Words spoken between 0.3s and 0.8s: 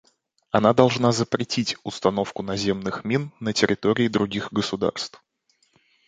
Она